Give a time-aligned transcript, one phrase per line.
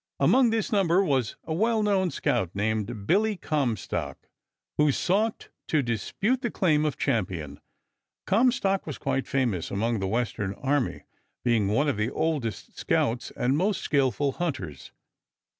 [0.19, 4.29] Among this number was a well known scout named Billy Comstock,
[4.79, 7.59] who sought to dispute the claim of champion.
[8.25, 11.03] Comstock was quite famous among the Western army
[11.43, 14.91] being one of the oldest scouts and most skillful hunters.